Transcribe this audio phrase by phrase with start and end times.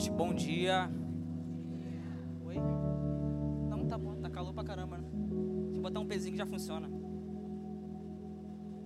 [0.00, 0.90] noite, bom dia.
[2.46, 2.56] Oi?
[3.68, 5.04] Não, tá bom, tá calor pra caramba, né?
[5.64, 6.88] Deixa eu botar um pezinho já funciona.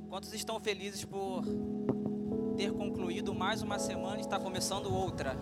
[0.08, 1.44] Quantos estão felizes por
[2.56, 5.36] ter concluído mais uma semana e está começando outra?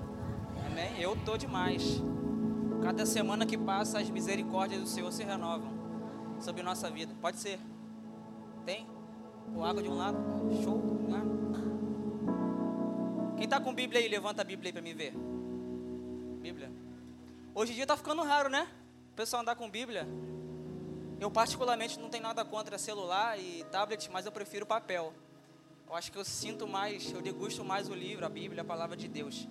[0.67, 1.01] Amém?
[1.01, 2.03] Eu tô demais.
[2.83, 5.73] Cada semana que passa, as misericórdias do Senhor se renovam
[6.39, 7.15] sobre nossa vida.
[7.19, 7.59] Pode ser.
[8.67, 8.87] Tem?
[9.55, 10.19] Ou água de um lado?
[10.63, 10.77] Show.
[11.09, 11.23] Né?
[13.37, 15.32] Quem está com Bíblia aí, levanta a Bíblia aí para me ver.
[17.55, 18.67] Hoje em dia está ficando raro, né?
[19.13, 20.09] O pessoal andar com Bíblia.
[21.21, 25.13] Eu particularmente não tenho nada contra celular e tablet, mas eu prefiro papel.
[25.87, 28.97] Eu acho que eu sinto mais, eu degusto mais o livro, a Bíblia, a palavra
[28.97, 29.47] de Deus.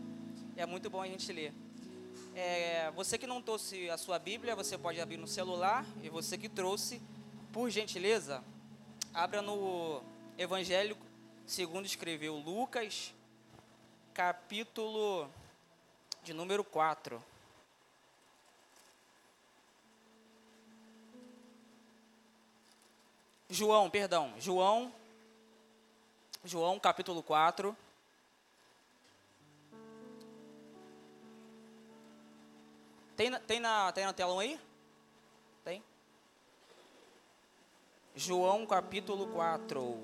[0.57, 1.53] É muito bom a gente ler.
[2.33, 5.85] É, você que não trouxe a sua Bíblia, você pode abrir no celular.
[6.01, 6.99] E você que trouxe,
[7.53, 8.43] por gentileza,
[9.13, 10.01] abra no
[10.39, 10.97] Evangelho
[11.45, 13.13] segundo escreveu Lucas,
[14.11, 15.29] capítulo
[16.23, 17.30] de número 4.
[23.51, 24.93] João, perdão, João,
[26.41, 27.75] João capítulo 4.
[33.17, 34.57] Tem, tem, na, tem na telão aí?
[35.65, 35.83] Tem?
[38.15, 40.01] João capítulo 4.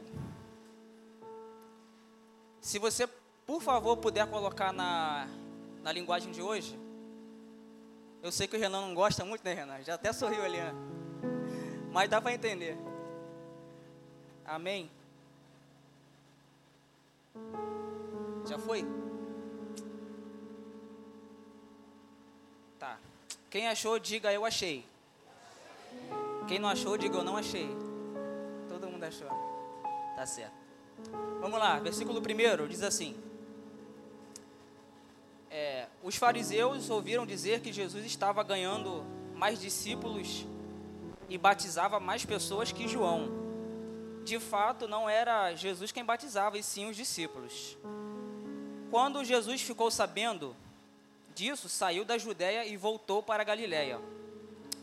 [2.60, 3.08] Se você,
[3.46, 5.26] por favor, puder colocar na,
[5.82, 6.78] na linguagem de hoje.
[8.22, 9.82] Eu sei que o Renan não gosta muito, né, Renan?
[9.84, 10.74] Já até sorriu ali, né?
[11.94, 12.78] Mas dá para entender.
[14.48, 14.90] Amém?
[18.48, 18.86] Já foi?
[22.80, 22.98] Tá.
[23.50, 24.86] Quem achou, diga eu achei.
[26.48, 27.68] Quem não achou, diga eu não achei.
[28.70, 29.28] Todo mundo achou.
[30.16, 30.56] Tá certo.
[31.42, 33.16] Vamos lá, versículo 1 diz assim:
[35.52, 39.04] É, Os fariseus ouviram dizer que Jesus estava ganhando
[39.36, 40.46] mais discípulos
[41.28, 43.47] e batizava mais pessoas que João.
[44.28, 47.78] De fato, não era Jesus quem batizava, e sim os discípulos.
[48.92, 50.54] Quando Jesus ficou sabendo
[51.34, 54.02] disso, saiu da Judéia e voltou para a Galiléia.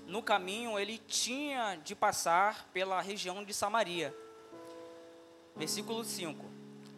[0.06, 4.16] No caminho, ele tinha de passar pela região de Samaria.
[5.54, 6.42] Versículo 5.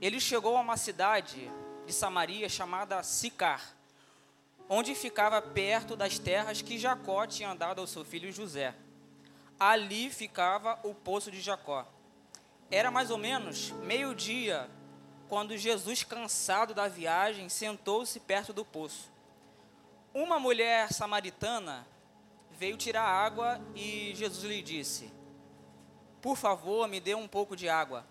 [0.01, 1.51] Ele chegou a uma cidade
[1.85, 3.75] de Samaria chamada Sicar,
[4.69, 8.73] onde ficava perto das terras que Jacó tinha dado ao seu filho José.
[9.59, 11.85] Ali ficava o poço de Jacó.
[12.71, 14.69] Era mais ou menos meio-dia
[15.29, 19.11] quando Jesus, cansado da viagem, sentou-se perto do poço.
[20.15, 21.87] Uma mulher samaritana
[22.53, 25.13] veio tirar água e Jesus lhe disse:
[26.21, 28.07] Por favor, me dê um pouco de água.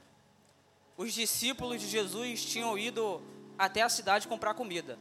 [0.98, 3.22] Os discípulos de Jesus tinham ido
[3.58, 4.98] até a cidade comprar comida.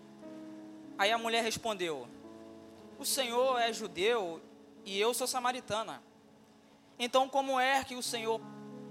[0.96, 2.08] Aí a mulher respondeu:
[2.98, 4.40] O Senhor é judeu
[4.84, 6.02] e eu sou samaritana.
[6.98, 8.40] Então, como é que o Senhor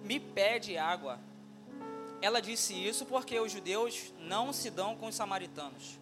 [0.03, 1.19] me pede água?
[2.21, 5.99] Ela disse isso porque os judeus não se dão com os samaritanos.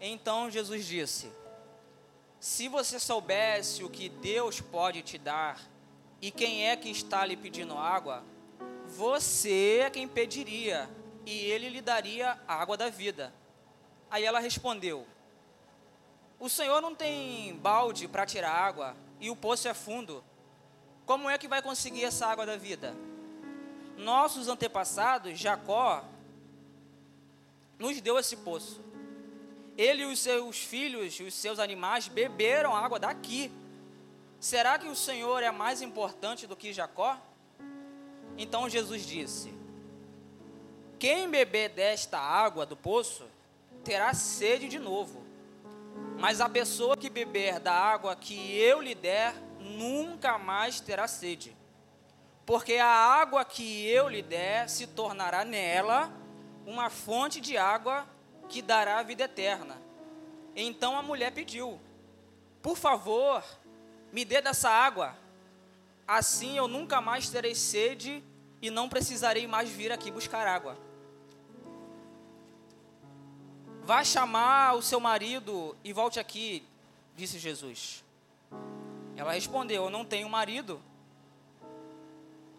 [0.00, 1.30] Então Jesus disse:
[2.40, 5.60] Se você soubesse o que Deus pode te dar
[6.20, 8.24] e quem é que está lhe pedindo água,
[8.88, 10.88] você é quem pediria
[11.26, 13.32] e ele lhe daria a água da vida.
[14.10, 15.06] Aí ela respondeu:
[16.38, 20.22] O Senhor não tem balde para tirar água e o poço é fundo.
[21.06, 22.94] Como é que vai conseguir essa água da vida?
[23.96, 26.04] Nossos antepassados, Jacó,
[27.78, 28.80] nos deu esse poço.
[29.76, 33.50] Ele e os seus filhos os seus animais beberam água daqui.
[34.40, 37.18] Será que o Senhor é mais importante do que Jacó?
[38.36, 39.52] Então Jesus disse:
[40.98, 43.24] Quem beber desta água do poço
[43.84, 45.22] terá sede de novo.
[46.18, 51.56] Mas a pessoa que beber da água que eu lhe der nunca mais terá sede.
[52.44, 56.12] Porque a água que eu lhe der se tornará nela
[56.66, 58.06] uma fonte de água
[58.48, 59.80] que dará vida eterna.
[60.54, 61.80] Então a mulher pediu:
[62.62, 63.42] Por favor,
[64.12, 65.16] me dê dessa água.
[66.06, 68.22] Assim eu nunca mais terei sede
[68.60, 70.76] e não precisarei mais vir aqui buscar água.
[73.82, 76.66] Vá chamar o seu marido e volte aqui,
[77.16, 78.03] disse Jesus.
[79.16, 80.80] Ela respondeu: Eu não tenho marido.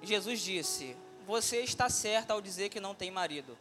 [0.02, 3.58] Jesus disse: Você está certa ao dizer que não tem marido,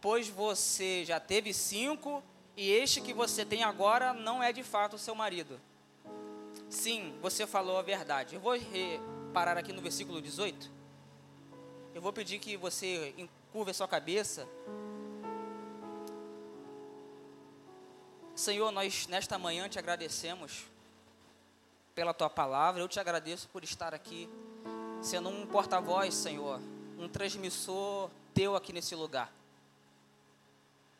[0.00, 2.22] pois você já teve cinco
[2.56, 5.60] e este que você tem agora não é de fato seu marido.
[6.68, 8.34] Sim, você falou a verdade.
[8.34, 8.54] Eu vou
[9.32, 10.70] parar aqui no versículo 18.
[11.94, 14.48] Eu vou pedir que você encurve a sua cabeça.
[18.34, 20.71] Senhor, nós nesta manhã te agradecemos
[21.94, 22.80] pela tua palavra.
[22.80, 24.28] Eu te agradeço por estar aqui,
[25.00, 26.60] sendo um porta-voz, Senhor,
[26.98, 29.32] um transmissor teu aqui nesse lugar.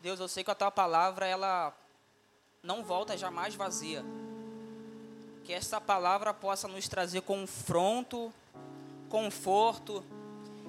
[0.01, 1.73] Deus, eu sei que a tua palavra ela
[2.63, 4.05] não volta jamais vazia.
[5.45, 8.33] Que essa palavra possa nos trazer confronto,
[9.09, 10.05] conforto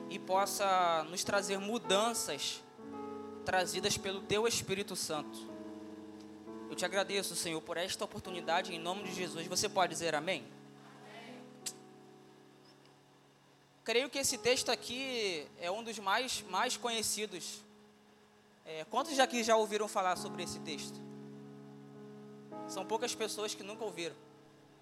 [0.09, 2.61] e possa nos trazer mudanças
[3.43, 5.52] trazidas pelo teu Espírito Santo.
[6.73, 9.45] Eu te agradeço, Senhor, por esta oportunidade em nome de Jesus.
[9.45, 10.43] Você pode dizer amém?
[13.83, 17.61] Creio que esse texto aqui é um dos mais, mais conhecidos.
[18.65, 20.99] É, quantos aqui já ouviram falar sobre esse texto?
[22.67, 24.15] São poucas pessoas que nunca ouviram.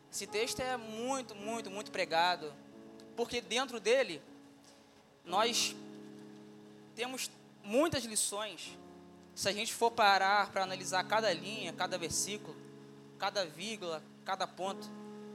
[0.09, 2.53] Esse texto é muito, muito, muito pregado,
[3.17, 4.21] porque dentro dele
[5.25, 5.75] nós
[6.95, 7.29] temos
[7.61, 8.79] muitas lições
[9.35, 12.55] se a gente for parar para analisar cada linha, cada versículo,
[13.17, 14.89] cada vírgula, cada ponto,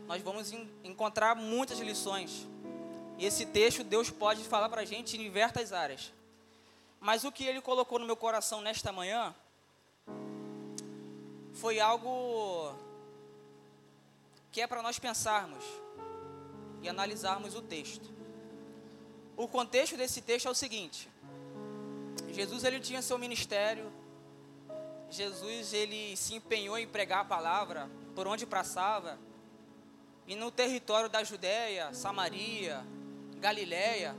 [0.07, 0.53] nós vamos
[0.85, 2.47] encontrar muitas lições.
[3.19, 6.13] E esse texto Deus pode falar para a gente em diversas áreas.
[7.01, 9.35] Mas o que Ele colocou no meu coração nesta manhã
[11.55, 12.75] foi algo
[14.53, 15.65] que é para nós pensarmos
[16.83, 18.09] e analisarmos o texto.
[19.37, 21.09] O contexto desse texto é o seguinte:
[22.37, 23.91] Jesus ele tinha seu ministério.
[25.09, 29.19] Jesus ele se empenhou em pregar a palavra por onde passava.
[30.27, 32.85] E no território da Judéia, Samaria,
[33.39, 34.15] Galiléia,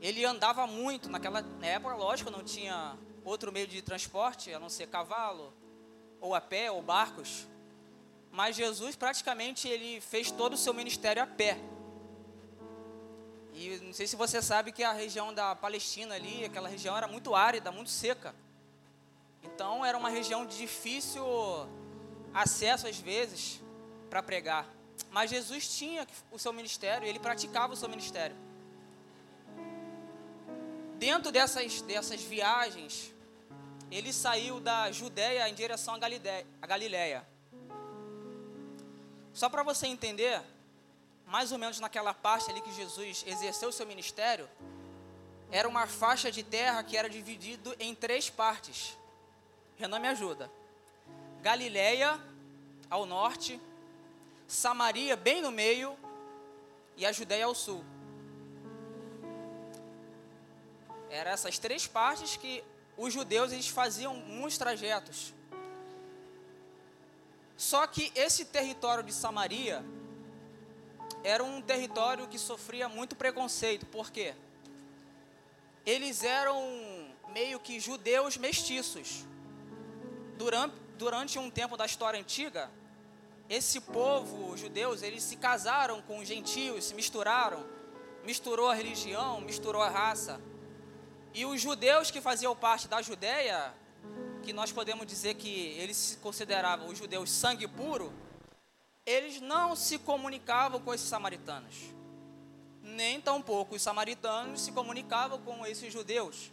[0.00, 4.86] ele andava muito naquela época, lógico, não tinha outro meio de transporte a não ser
[4.86, 5.52] cavalo,
[6.18, 7.46] ou a pé, ou barcos.
[8.32, 11.58] Mas Jesus praticamente ele fez todo o seu ministério a pé.
[13.56, 17.08] E não sei se você sabe que a região da Palestina ali, aquela região era
[17.08, 18.34] muito árida, muito seca.
[19.42, 21.24] Então era uma região de difícil
[22.34, 23.62] acesso às vezes
[24.10, 24.66] para pregar.
[25.10, 28.36] Mas Jesus tinha o seu ministério, ele praticava o seu ministério.
[30.98, 33.10] Dentro dessas, dessas viagens,
[33.90, 35.94] ele saiu da Judéia em direção.
[35.94, 37.26] A Galileia.
[39.32, 40.42] Só para você entender,
[41.26, 44.48] mais ou menos naquela parte ali que Jesus exerceu o seu ministério,
[45.50, 48.96] era uma faixa de terra que era dividido em três partes.
[49.76, 50.50] Renan me ajuda.
[51.42, 52.20] Galileia
[52.88, 53.60] ao norte,
[54.46, 55.96] Samaria bem no meio
[56.96, 57.84] e a Judéia ao sul.
[61.10, 62.62] Eram essas três partes que
[62.96, 65.34] os judeus eles faziam muitos trajetos.
[67.56, 69.84] Só que esse território de Samaria
[71.26, 73.84] era um território que sofria muito preconceito.
[73.86, 74.32] Por quê?
[75.84, 76.56] Eles eram
[77.32, 79.24] meio que judeus mestiços.
[80.38, 82.70] Durante, durante um tempo da história antiga,
[83.50, 87.66] esse povo, os judeus, eles se casaram com os gentios, se misturaram.
[88.24, 90.40] Misturou a religião, misturou a raça.
[91.34, 93.74] E os judeus que faziam parte da Judéia,
[94.44, 98.12] que nós podemos dizer que eles se consideravam os judeus sangue puro,
[99.06, 101.76] eles não se comunicavam com esses samaritanos.
[102.82, 106.52] Nem tampouco os samaritanos se comunicavam com esses judeus.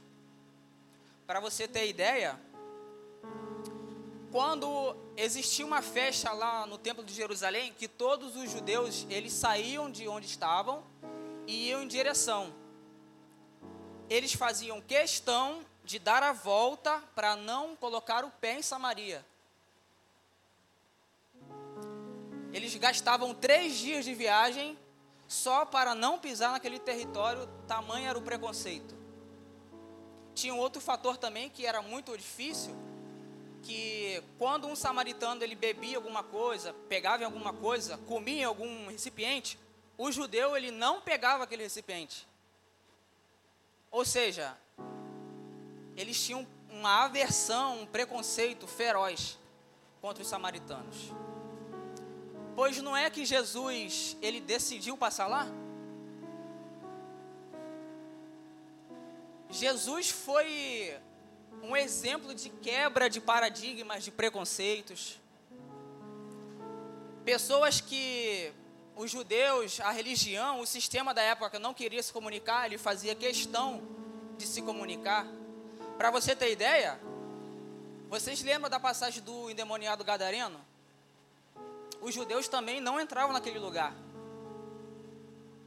[1.26, 2.40] Para você ter ideia,
[4.32, 9.90] quando existia uma festa lá no templo de Jerusalém, que todos os judeus eles saíam
[9.90, 10.84] de onde estavam
[11.48, 12.54] e iam em direção.
[14.10, 19.26] Eles faziam questão de dar a volta para não colocar o pé em Samaria.
[22.54, 24.78] Eles gastavam três dias de viagem
[25.28, 28.96] só para não pisar naquele território, tamanho era o preconceito.
[30.36, 32.76] Tinha um outro fator também que era muito difícil,
[33.64, 39.58] que quando um samaritano ele bebia alguma coisa, pegava em alguma coisa, comia algum recipiente,
[39.98, 42.28] o judeu ele não pegava aquele recipiente.
[43.90, 44.56] Ou seja,
[45.96, 49.40] eles tinham uma aversão, um preconceito feroz
[50.02, 51.23] contra os samaritanos.
[52.64, 55.46] Pois não é que Jesus, ele decidiu passar lá?
[59.50, 60.98] Jesus foi
[61.62, 65.20] um exemplo de quebra de paradigmas, de preconceitos.
[67.26, 68.54] Pessoas que
[68.96, 73.84] os judeus, a religião, o sistema da época não queria se comunicar, ele fazia questão
[74.38, 75.28] de se comunicar.
[75.98, 76.98] Para você ter ideia,
[78.08, 80.72] vocês lembram da passagem do endemoniado gadareno?
[82.04, 83.96] Os judeus também não entravam naquele lugar.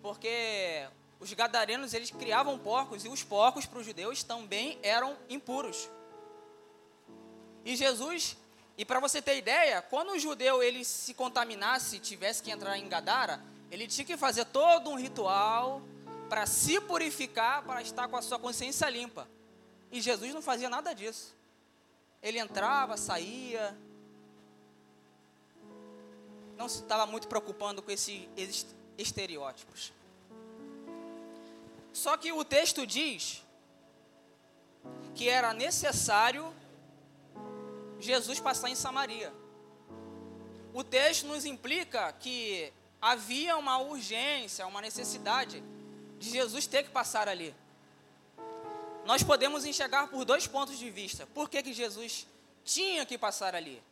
[0.03, 0.87] Porque
[1.19, 5.89] os gadarenos eles criavam porcos e os porcos para os judeus também eram impuros.
[7.65, 8.37] E Jesus,
[8.79, 12.89] E para você ter ideia, quando o judeu ele se contaminasse, tivesse que entrar em
[12.89, 15.81] Gadara, ele tinha que fazer todo um ritual
[16.29, 19.27] para se purificar, para estar com a sua consciência limpa.
[19.91, 21.35] E Jesus não fazia nada disso.
[22.23, 23.77] Ele entrava, saía,
[26.57, 29.93] não se estava muito preocupando com esses estereótipos.
[31.93, 33.43] Só que o texto diz
[35.15, 36.53] que era necessário
[37.99, 39.33] Jesus passar em Samaria.
[40.75, 45.63] O texto nos implica que havia uma urgência, uma necessidade
[46.19, 47.55] de Jesus ter que passar ali.
[49.07, 51.27] Nós podemos enxergar por dois pontos de vista.
[51.29, 52.27] Por que, que Jesus
[52.65, 53.83] tinha que passar ali?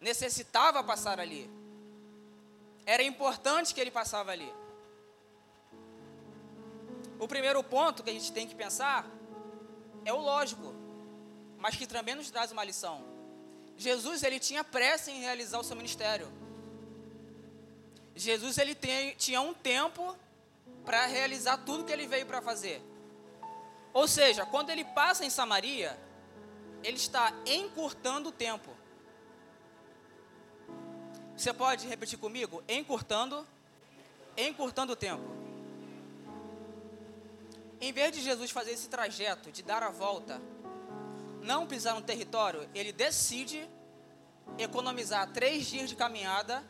[0.00, 1.50] Necessitava passar ali.
[2.94, 4.50] Era importante que ele passava ali.
[7.20, 9.06] O primeiro ponto que a gente tem que pensar
[10.06, 10.74] é o lógico,
[11.58, 13.04] mas que também nos traz uma lição.
[13.76, 16.32] Jesus ele tinha pressa em realizar o seu ministério.
[18.16, 20.16] Jesus ele tem, tinha um tempo
[20.86, 22.80] para realizar tudo que ele veio para fazer.
[23.92, 25.94] Ou seja, quando ele passa em Samaria,
[26.82, 28.77] ele está encurtando o tempo.
[31.38, 32.64] Você pode repetir comigo?
[32.68, 33.46] Encurtando,
[34.36, 35.22] encurtando o tempo.
[37.80, 40.42] Em vez de Jesus fazer esse trajeto, de dar a volta,
[41.40, 43.70] não pisar no território, ele decide
[44.58, 46.64] economizar três dias de caminhada,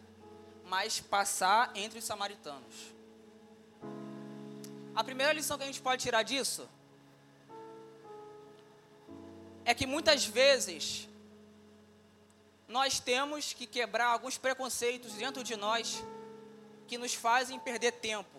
[0.66, 2.92] mas passar entre os samaritanos.
[4.94, 6.68] A primeira lição que a gente pode tirar disso
[9.64, 11.08] é que muitas vezes
[12.68, 16.04] nós temos que quebrar alguns preconceitos dentro de nós
[16.86, 18.38] que nos fazem perder tempo.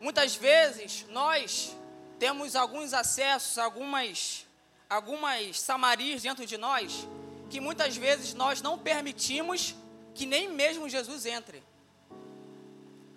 [0.00, 1.76] Muitas vezes nós
[2.18, 4.44] temos alguns acessos, algumas,
[4.90, 7.06] algumas samarias dentro de nós,
[7.48, 9.76] que muitas vezes nós não permitimos
[10.12, 11.62] que nem mesmo Jesus entre.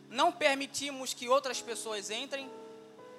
[0.10, 2.50] Não permitimos que outras pessoas entrem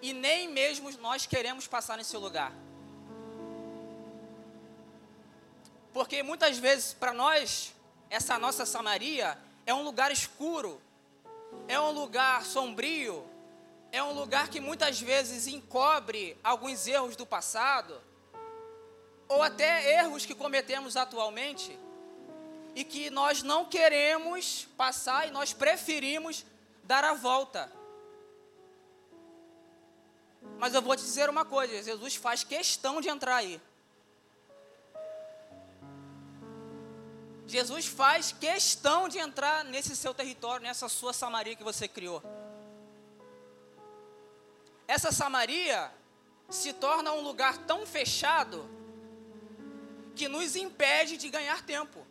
[0.02, 2.52] e nem mesmo nós queremos passar nesse lugar.
[5.92, 7.74] Porque muitas vezes para nós,
[8.08, 10.80] essa nossa Samaria é um lugar escuro,
[11.66, 13.28] é um lugar sombrio,
[13.92, 18.00] é um lugar que muitas vezes encobre alguns erros do passado,
[19.28, 21.78] ou até erros que cometemos atualmente,
[22.74, 26.44] e que nós não queremos passar e nós preferimos
[26.84, 27.70] dar a volta.
[30.58, 33.60] Mas eu vou te dizer uma coisa: Jesus faz questão de entrar aí.
[37.46, 42.22] Jesus faz questão de entrar nesse seu território, nessa sua Samaria que você criou.
[44.86, 45.90] Essa Samaria
[46.48, 48.68] se torna um lugar tão fechado
[50.14, 52.06] que nos impede de ganhar tempo.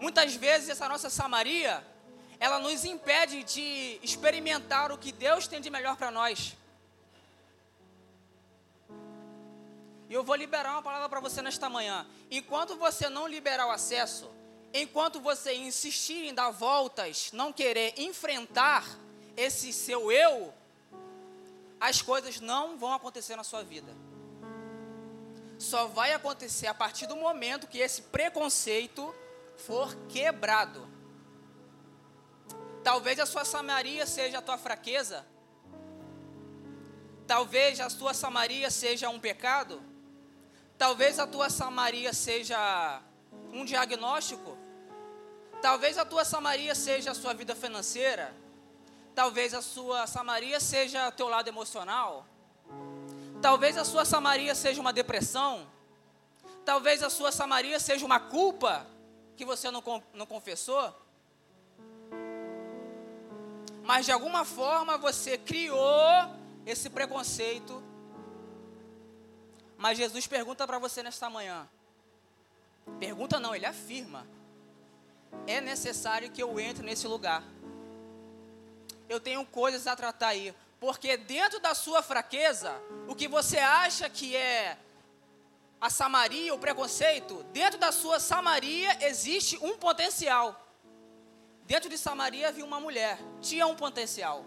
[0.00, 1.86] Muitas vezes essa nossa Samaria
[2.38, 6.56] ela nos impede de experimentar o que Deus tem de melhor para nós.
[10.08, 12.06] E eu vou liberar uma palavra para você nesta manhã.
[12.30, 14.30] Enquanto você não liberar o acesso,
[14.72, 18.84] enquanto você insistir em dar voltas, não querer enfrentar
[19.36, 20.54] esse seu eu,
[21.80, 23.92] as coisas não vão acontecer na sua vida.
[25.58, 29.14] Só vai acontecer a partir do momento que esse preconceito
[29.56, 30.95] for quebrado.
[32.86, 35.26] Talvez a sua Samaria seja a tua fraqueza.
[37.26, 39.82] Talvez a sua Samaria seja um pecado.
[40.78, 43.02] Talvez a tua Samaria seja
[43.52, 44.56] um diagnóstico.
[45.60, 48.32] Talvez a tua Samaria seja a sua vida financeira.
[49.16, 52.24] Talvez a sua Samaria seja o teu lado emocional.
[53.42, 55.66] Talvez a sua Samaria seja uma depressão.
[56.64, 58.86] Talvez a sua Samaria seja uma culpa
[59.36, 59.82] que você não,
[60.14, 61.04] não confessou
[63.86, 66.28] mas de alguma forma você criou
[66.66, 67.80] esse preconceito.
[69.78, 71.68] Mas Jesus pergunta para você nesta manhã.
[72.98, 74.26] Pergunta não, ele afirma.
[75.46, 77.44] É necessário que eu entre nesse lugar.
[79.08, 80.52] Eu tenho coisas a tratar aí.
[80.80, 82.74] Porque dentro da sua fraqueza,
[83.06, 84.76] o que você acha que é
[85.80, 90.65] a Samaria, o preconceito, dentro da sua Samaria existe um potencial.
[91.66, 94.44] Dentro de Samaria havia uma mulher, tinha um potencial.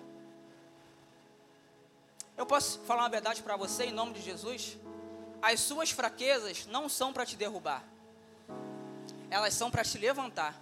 [2.38, 4.78] Eu posso falar uma verdade para você em nome de Jesus?
[5.42, 7.84] As suas fraquezas não são para te derrubar.
[9.30, 10.56] Elas são para te levantar.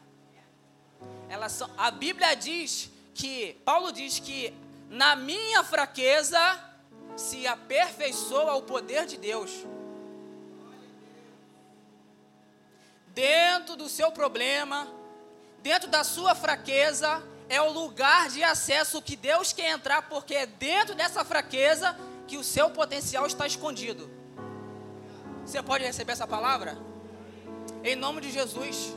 [1.30, 4.52] Elas são, a Bíblia diz que Paulo diz que
[4.90, 6.40] na minha fraqueza
[7.16, 9.52] se aperfeiçoa o poder de Deus.
[13.08, 14.88] Dentro do seu problema,
[15.62, 20.46] dentro da sua fraqueza, é o lugar de acesso que Deus quer entrar, porque é
[20.46, 21.98] dentro dessa fraqueza
[22.28, 24.10] que o seu potencial está escondido.
[25.46, 26.78] Você pode receber essa palavra?
[27.84, 28.94] Em nome de Jesus.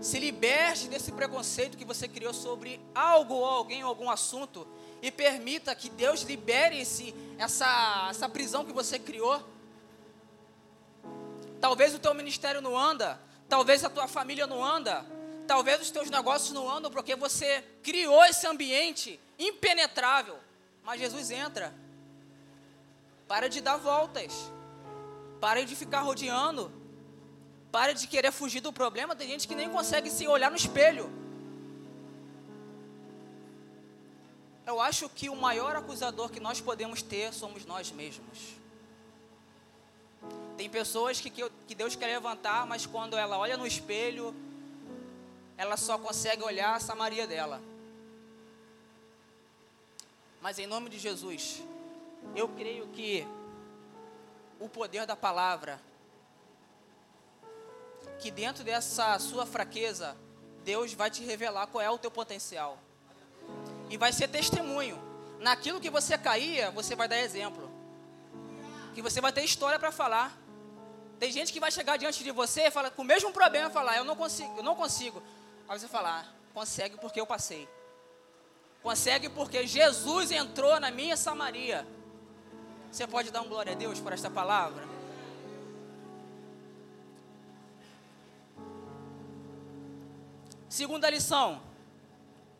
[0.00, 4.66] Se liberte desse preconceito que você criou sobre algo ou alguém ou algum assunto
[5.00, 9.42] e permita que Deus libere esse, essa, essa prisão que você criou.
[11.60, 15.06] Talvez o teu ministério não anda, talvez a tua família não anda,
[15.46, 20.38] talvez os teus negócios não andam porque você criou esse ambiente impenetrável.
[20.82, 21.74] Mas Jesus entra.
[23.28, 24.32] Para de dar voltas.
[25.40, 26.72] Para de ficar rodeando.
[27.70, 29.16] Para de querer fugir do problema.
[29.16, 31.10] Tem gente que nem consegue se olhar no espelho.
[34.66, 38.38] Eu acho que o maior acusador que nós podemos ter somos nós mesmos.
[40.56, 44.34] Tem pessoas que, que Deus quer levantar, mas quando ela olha no espelho,
[45.62, 47.62] ela só consegue olhar a Samaria dela.
[50.40, 51.62] Mas em nome de Jesus,
[52.34, 53.24] eu creio que
[54.58, 55.80] o poder da palavra
[58.18, 60.16] que dentro dessa sua fraqueza,
[60.64, 62.76] Deus vai te revelar qual é o teu potencial.
[63.88, 65.00] E vai ser testemunho.
[65.38, 67.70] Naquilo que você caía, você vai dar exemplo.
[68.94, 70.36] Que você vai ter história para falar.
[71.20, 73.96] Tem gente que vai chegar diante de você e fala com o mesmo problema, falar,
[73.96, 75.22] eu não consigo, eu não consigo.
[75.68, 77.68] Aí você falar, ah, consegue porque eu passei.
[78.82, 81.86] Consegue porque Jesus entrou na minha Samaria.
[82.90, 84.84] Você pode dar um glória a Deus por esta palavra?
[90.68, 91.62] Segunda lição.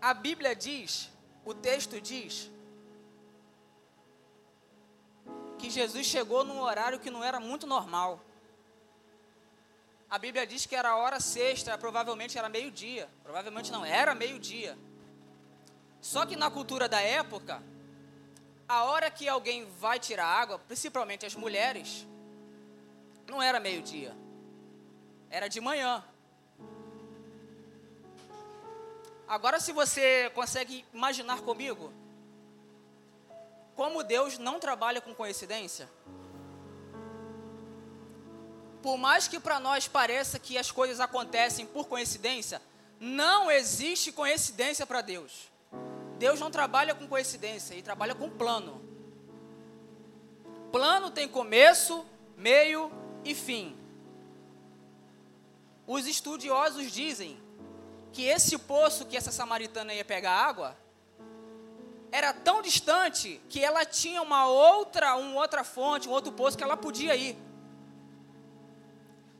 [0.00, 1.11] A Bíblia diz,
[1.44, 2.50] o texto diz,
[5.59, 8.20] que Jesus chegou num horário que não era muito normal.
[10.12, 13.09] A Bíblia diz que era a hora sexta, provavelmente era meio-dia.
[13.22, 14.77] Provavelmente não, era meio-dia.
[16.03, 17.62] Só que na cultura da época,
[18.68, 22.07] a hora que alguém vai tirar água, principalmente as mulheres,
[23.27, 24.14] não era meio-dia.
[25.31, 26.05] Era de manhã.
[29.27, 31.90] Agora, se você consegue imaginar comigo,
[33.75, 35.88] como Deus não trabalha com coincidência,
[38.83, 42.61] por mais que para nós pareça que as coisas acontecem por coincidência,
[42.99, 45.51] não existe coincidência para Deus.
[46.18, 48.83] Deus não trabalha com coincidência, ele trabalha com plano.
[50.73, 52.05] Plano tem começo,
[52.37, 52.90] meio
[53.25, 53.77] e fim.
[55.87, 57.40] Os estudiosos dizem
[58.12, 60.77] que esse poço que essa samaritana ia pegar água
[62.11, 66.64] era tão distante que ela tinha uma outra, uma outra fonte, um outro poço que
[66.64, 67.37] ela podia ir.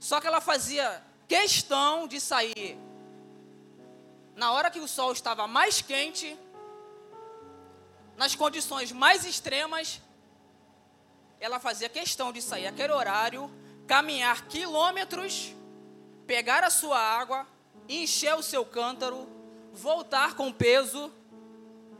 [0.03, 2.77] Só que ela fazia questão de sair
[4.35, 6.37] na hora que o sol estava mais quente,
[8.17, 10.01] nas condições mais extremas,
[11.39, 13.49] ela fazia questão de sair aquele horário,
[13.87, 15.55] caminhar quilômetros,
[16.27, 17.47] pegar a sua água,
[17.89, 19.29] encher o seu cântaro,
[19.73, 21.13] voltar com peso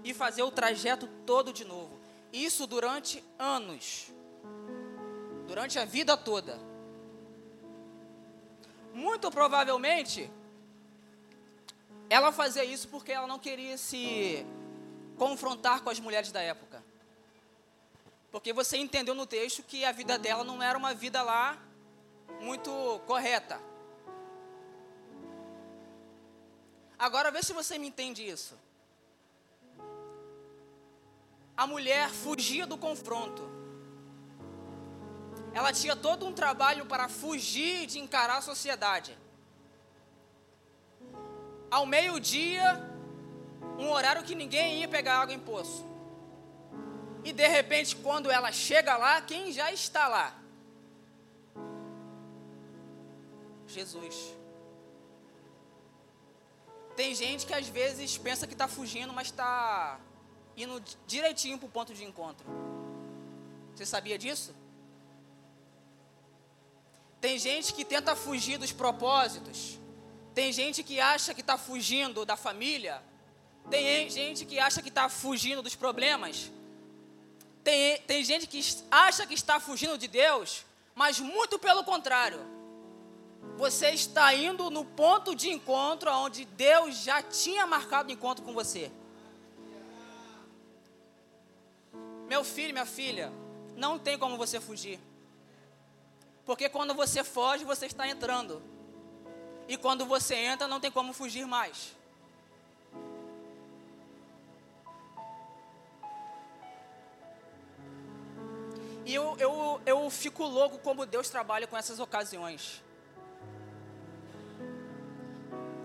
[0.03, 2.01] e fazer o trajeto todo de novo.
[2.33, 4.09] Isso durante anos.
[5.47, 6.72] Durante a vida toda.
[8.93, 10.31] Muito provavelmente,
[12.11, 14.45] ela fazia isso porque ela não queria se
[15.17, 16.83] confrontar com as mulheres da época.
[18.31, 21.59] Porque você entendeu no texto que a vida dela não era uma vida lá
[22.41, 23.61] muito correta.
[26.99, 28.59] Agora vê se você me entende isso.
[31.57, 33.62] A mulher fugia do confronto.
[35.55, 39.17] Ela tinha todo um trabalho para fugir de encarar a sociedade.
[41.71, 42.67] Ao meio-dia,
[43.79, 45.85] um horário que ninguém ia pegar água em poço.
[47.25, 50.39] E de repente, quando ela chega lá, quem já está lá?
[53.67, 54.35] Jesus.
[56.97, 59.99] Tem gente que às vezes pensa que está fugindo, mas está
[60.57, 62.47] indo direitinho para o ponto de encontro.
[63.75, 64.55] Você sabia disso?
[67.23, 69.79] Tem gente que tenta fugir dos propósitos.
[70.35, 73.01] Tem gente que acha que está fugindo da família.
[73.71, 76.51] Tem gente que acha que está fugindo dos problemas.
[77.63, 82.41] Tem, tem gente que acha que está fugindo de Deus, mas muito pelo contrário
[83.57, 88.53] você está indo no ponto de encontro onde Deus já tinha marcado o encontro com
[88.53, 88.91] você.
[92.29, 93.33] Meu filho, minha filha,
[93.77, 94.99] não tem como você fugir.
[96.45, 98.63] Porque quando você foge, você está entrando.
[99.69, 101.95] E quando você entra, não tem como fugir mais.
[109.05, 112.83] E eu, eu, eu fico louco como Deus trabalha com essas ocasiões.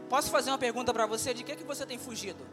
[0.09, 1.33] Posso fazer uma pergunta para você?
[1.33, 2.45] De que, que você tem fugido?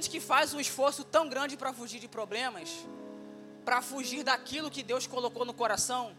[0.00, 2.70] Gente que faz um esforço tão grande para fugir de problemas,
[3.66, 6.16] para fugir daquilo que Deus colocou no coração.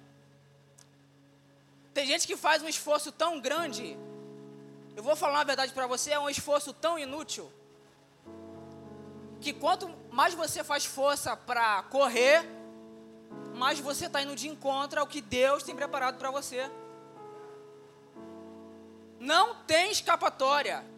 [1.91, 3.97] Tem gente que faz um esforço tão grande,
[4.95, 7.51] eu vou falar uma verdade para você, é um esforço tão inútil,
[9.41, 12.47] que quanto mais você faz força para correr,
[13.55, 16.69] mais você está indo de encontro ao que Deus tem preparado para você.
[19.19, 20.90] Não tem escapatória.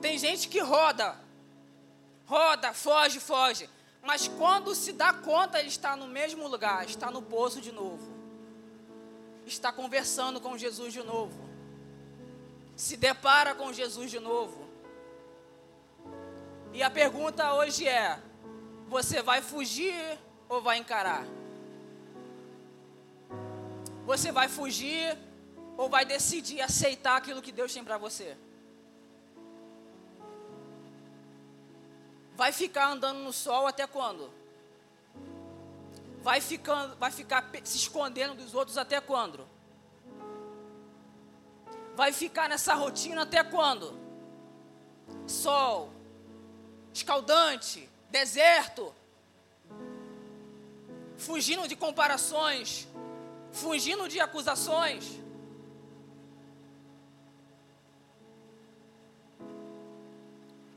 [0.00, 1.18] Tem gente que roda,
[2.26, 3.68] roda, foge, foge.
[4.02, 8.16] Mas quando se dá conta, ele está no mesmo lugar, está no poço de novo.
[9.44, 11.48] Está conversando com Jesus de novo.
[12.76, 14.68] Se depara com Jesus de novo.
[16.72, 18.20] E a pergunta hoje é:
[18.86, 21.26] você vai fugir ou vai encarar?
[24.06, 25.18] Você vai fugir
[25.76, 28.36] ou vai decidir aceitar aquilo que Deus tem para você?
[32.38, 34.30] Vai ficar andando no sol até quando?
[36.22, 39.44] Vai, ficando, vai ficar se escondendo dos outros até quando?
[41.96, 43.98] Vai ficar nessa rotina até quando?
[45.26, 45.90] Sol,
[46.94, 48.94] escaldante, deserto,
[51.16, 52.86] fugindo de comparações,
[53.50, 55.04] fugindo de acusações.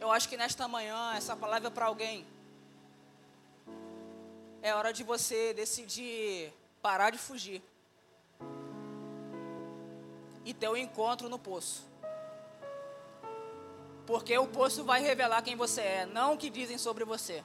[0.02, 2.26] Eu acho que nesta manhã essa palavra é para alguém.
[4.60, 7.62] É hora de você decidir parar de fugir
[10.44, 11.88] e ter o um encontro no poço.
[14.08, 17.44] Porque o poço vai revelar quem você é, não o que dizem sobre você.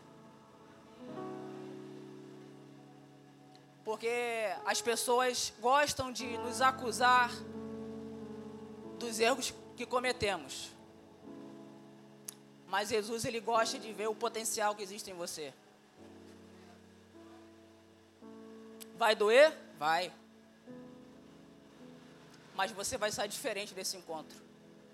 [3.85, 4.09] Porque
[4.65, 7.31] as pessoas gostam de nos acusar
[8.99, 10.75] dos erros que cometemos.
[12.69, 15.53] Mas Jesus ele gosta de ver o potencial que existe em você.
[18.97, 19.53] Vai doer?
[19.79, 20.13] Vai.
[22.55, 24.37] Mas você vai sair diferente desse encontro.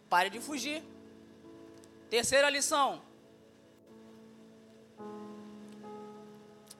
[0.08, 0.82] Pare de fugir.
[2.10, 3.00] Terceira lição.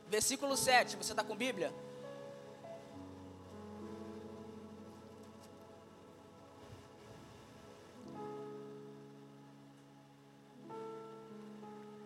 [0.08, 0.96] Versículo 7.
[0.96, 1.72] Você está com Bíblia?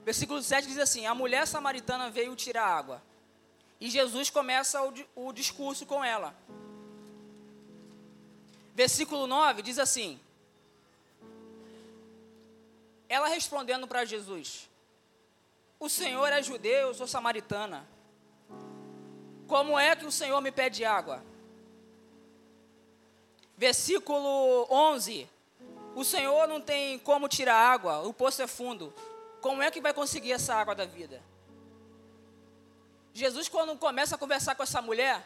[0.06, 3.02] Versículo 7 diz assim: A mulher samaritana veio tirar água.
[3.78, 6.34] E Jesus começa o, o discurso com ela.
[8.74, 10.18] Versículo 9 diz assim:
[13.08, 14.68] ela respondendo para Jesus:
[15.78, 17.86] O Senhor é judeu, eu sou samaritana.
[19.46, 21.22] Como é que o Senhor me pede água?
[23.56, 25.28] Versículo 11:
[25.94, 28.92] O Senhor não tem como tirar água, o poço é fundo.
[29.46, 31.22] Como é que vai conseguir essa água da vida?
[33.14, 35.24] Jesus, quando começa a conversar com essa mulher,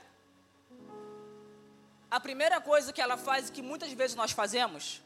[2.11, 5.03] a primeira coisa que ela faz e que muitas vezes nós fazemos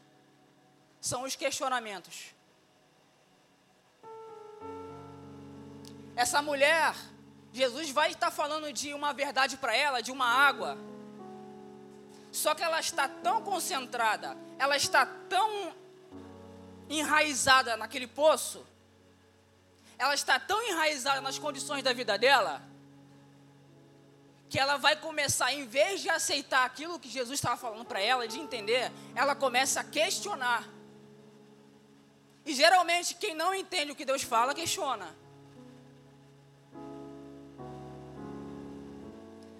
[0.99, 2.35] são os questionamentos.
[6.13, 6.93] Essa mulher,
[7.53, 10.77] Jesus vai estar falando de uma verdade para ela, de uma água.
[12.33, 15.73] Só que ela está tão concentrada, ela está tão
[16.89, 18.74] enraizada naquele poço,
[19.97, 22.61] ela está tão enraizada nas condições da vida dela,
[24.49, 28.27] que ela vai começar, em vez de aceitar aquilo que Jesus estava falando para ela,
[28.27, 30.63] de entender, ela começa a questionar.
[32.45, 35.15] E geralmente quem não entende o que Deus fala, questiona.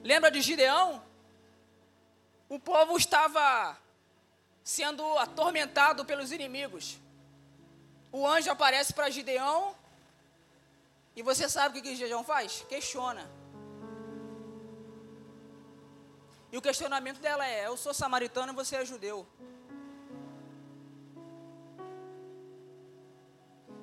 [0.03, 1.01] Lembra de Gideão?
[2.47, 3.75] O povo estava
[4.63, 6.99] sendo atormentado pelos inimigos.
[8.11, 9.75] O anjo aparece para Gideão.
[11.15, 12.65] E você sabe o que, que Gideão faz?
[12.67, 13.29] Questiona.
[16.51, 19.25] E o questionamento dela é: Eu sou samaritano e você é judeu.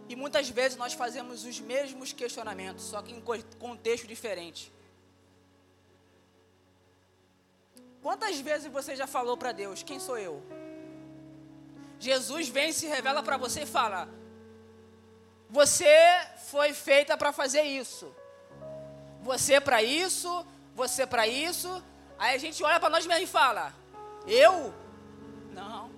[0.08, 3.22] E muitas vezes nós fazemos os mesmos questionamentos, só que em
[3.58, 4.70] contexto diferente.
[8.02, 10.42] Quantas vezes você já falou para Deus: Quem sou eu?
[11.98, 14.08] Jesus vem se revela para você e fala:
[15.52, 15.94] Você
[16.50, 18.10] foi feita para fazer isso.
[19.20, 21.70] Você para isso, você para isso.
[22.18, 23.70] Aí a gente olha para nós mesmos e fala:
[24.26, 24.72] Eu?
[25.52, 25.90] Não.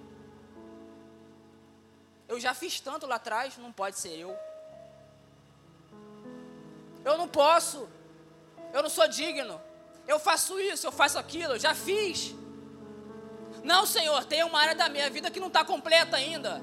[2.27, 4.37] Eu já fiz tanto lá atrás, não pode ser eu.
[7.05, 7.89] Eu não posso.
[8.73, 9.61] Eu não sou digno.
[10.05, 12.35] Eu faço isso, eu faço aquilo, eu já fiz.
[13.63, 16.61] Não, Senhor, tem uma área da minha vida que não está completa ainda.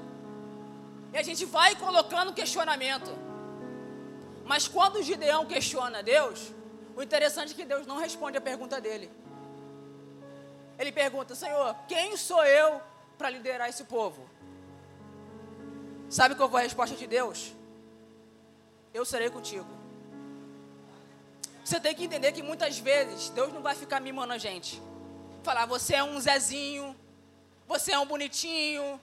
[1.12, 3.10] E a gente vai colocando questionamento.
[4.44, 6.52] Mas quando o Gideão questiona Deus,
[6.96, 9.10] o interessante é que Deus não responde a pergunta dele.
[10.78, 12.80] Ele pergunta: Senhor, quem sou eu
[13.18, 14.28] para liderar esse povo?
[16.08, 17.52] Sabe qual foi a resposta de Deus?
[18.92, 19.66] Eu serei contigo.
[21.64, 24.82] Você tem que entender que muitas vezes Deus não vai ficar mimando a gente.
[25.42, 26.96] Falar, você é um Zezinho,
[27.66, 29.00] você é um bonitinho.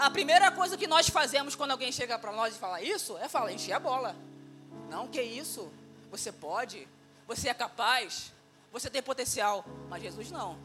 [0.00, 3.28] A primeira coisa que nós fazemos quando alguém chega para nós e fala isso é
[3.28, 4.16] falar, encher a bola.
[4.88, 5.70] Não, que isso?
[6.10, 6.88] Você pode,
[7.26, 8.32] você é capaz,
[8.72, 9.62] você tem potencial.
[9.90, 10.58] Mas Jesus não.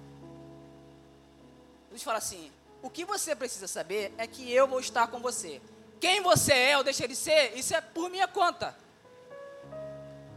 [1.88, 2.50] Jesus fala assim:
[2.82, 5.62] o que você precisa saber é que eu vou estar com você.
[6.00, 8.74] Quem você é ou deixa de ser, isso é por minha conta.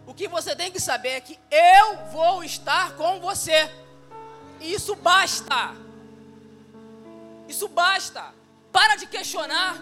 [0.08, 3.70] O que você tem que saber é que eu vou estar com você.
[4.58, 5.72] E isso basta.
[7.46, 8.36] Isso basta.
[8.72, 9.76] Para de questionar.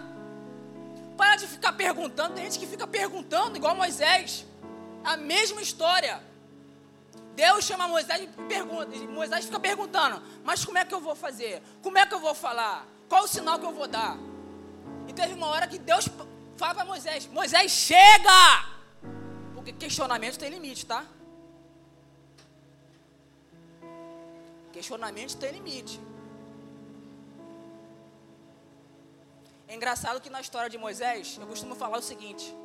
[1.15, 2.35] Para de ficar perguntando.
[2.35, 4.45] Tem gente que fica perguntando, igual Moisés.
[5.03, 6.21] A mesma história.
[7.35, 8.97] Deus chama Moisés e pergunta.
[9.07, 11.61] Moisés fica perguntando: Mas como é que eu vou fazer?
[11.81, 12.85] Como é que eu vou falar?
[13.07, 14.17] Qual o sinal que eu vou dar?
[15.07, 16.09] E teve uma hora que Deus
[16.57, 18.77] fala para Moisés: Moisés, chega!
[19.53, 21.05] Porque questionamento tem limite, tá?
[24.71, 25.99] Questionamento tem limite.
[29.67, 32.55] É engraçado que na história de Moisés, eu costumo falar o seguinte: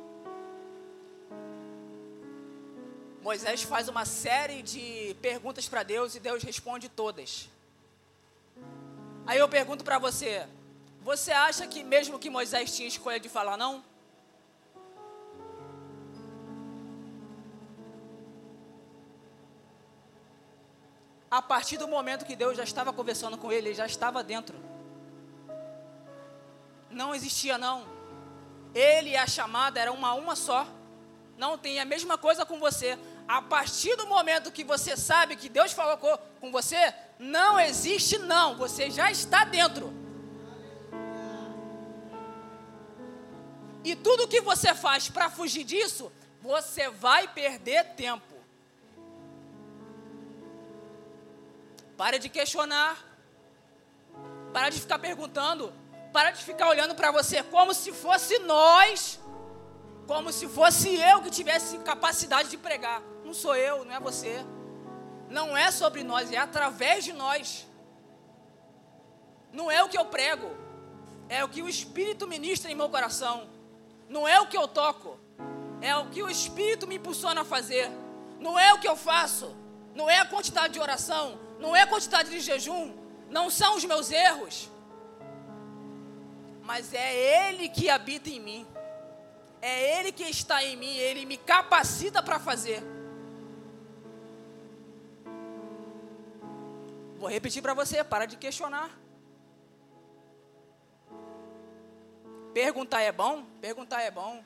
[3.21, 7.49] Moisés faz uma série de perguntas para Deus e Deus responde todas.
[9.27, 10.47] Aí eu pergunto para você:
[11.01, 13.83] você acha que mesmo que Moisés tinha escolha de falar não?
[21.33, 24.55] a partir do momento que Deus já estava conversando com ele, ele já estava dentro.
[26.93, 27.85] Não existia não.
[28.73, 30.67] Ele e a chamada era uma uma só.
[31.37, 32.97] Não tem a mesma coisa com você.
[33.27, 38.55] A partir do momento que você sabe que Deus falou com você, não existe não.
[38.57, 39.93] Você já está dentro.
[43.83, 48.33] E tudo que você faz para fugir disso, você vai perder tempo.
[51.97, 52.97] Para de questionar.
[54.53, 55.73] Para de ficar perguntando.
[56.13, 59.19] Para de ficar olhando para você como se fosse nós.
[60.07, 63.01] Como se fosse eu que tivesse capacidade de pregar.
[63.25, 64.45] Não sou eu, não é você.
[65.29, 67.67] Não é sobre nós, é através de nós.
[69.51, 70.49] Não é o que eu prego.
[71.27, 73.49] É o que o Espírito ministra em meu coração.
[74.07, 75.19] Não é o que eu toco.
[75.81, 77.89] É o que o Espírito me impulsiona a fazer.
[78.39, 79.55] Não é o que eu faço.
[79.95, 82.93] Não é a quantidade de oração não é a quantidade de jejum,
[83.29, 84.69] não são os meus erros,
[86.63, 88.67] mas é Ele que habita em mim,
[89.61, 92.81] é Ele que está em mim, Ele me capacita para fazer.
[97.17, 98.89] Vou repetir para você, para de questionar.
[102.53, 103.43] Perguntar é bom?
[103.59, 104.43] Perguntar é bom.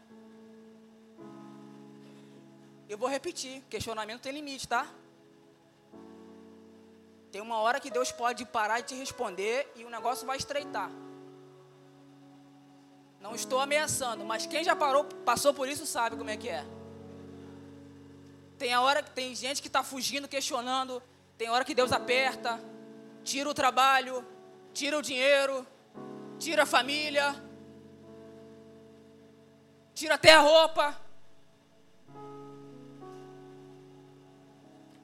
[2.90, 4.88] Eu vou repetir, questionamento tem limite, tá?
[7.32, 10.90] Tem uma hora que Deus pode parar e te responder e o negócio vai estreitar.
[13.20, 16.66] Não estou ameaçando, mas quem já parou, passou por isso sabe como é que é.
[18.58, 21.02] Tem a hora que tem gente que está fugindo, questionando.
[21.38, 22.60] Tem hora que Deus aperta,
[23.24, 24.26] tira o trabalho,
[24.74, 25.66] tira o dinheiro,
[26.40, 27.36] tira a família,
[29.94, 31.00] tira até a roupa.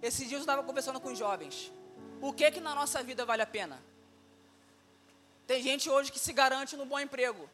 [0.02, 1.72] Esses dias eu estava conversando com os jovens
[2.24, 3.84] o que que na nossa vida vale a pena?
[5.46, 7.50] Tem gente hoje que se garante no bom emprego.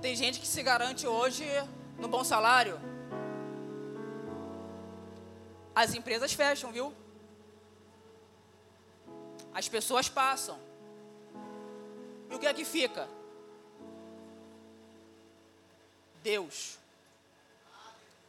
[0.00, 1.44] Tem gente que se garante hoje
[1.98, 2.80] no bom salário.
[5.74, 6.94] As empresas fecham, viu?
[9.52, 10.58] As pessoas passam.
[12.30, 13.06] E o que é que fica?
[16.22, 16.78] Deus.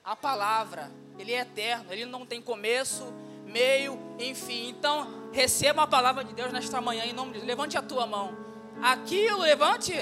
[0.03, 3.05] A palavra, ele é eterno, ele não tem começo,
[3.45, 4.69] meio, enfim.
[4.69, 7.47] Então, receba a palavra de Deus nesta manhã em nome de Deus.
[7.47, 8.35] Levante a tua mão.
[8.81, 9.93] aquilo, levante,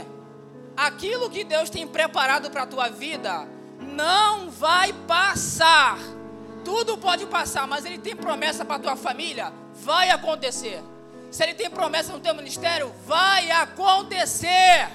[0.80, 3.46] aquilo que Deus tem preparado para a tua vida
[3.80, 5.98] não vai passar.
[6.64, 10.82] Tudo pode passar, mas Ele tem promessa para a tua família, vai acontecer.
[11.32, 14.90] Se Ele tem promessa no teu ministério, vai acontecer.